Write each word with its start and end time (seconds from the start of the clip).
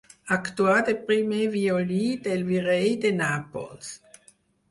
Actuà 0.35 0.77
de 0.85 0.93
primer 1.09 1.41
violí 1.55 2.07
del 2.29 2.41
virrei 2.49 2.89
de 3.05 3.11
Nàpols. 3.21 3.93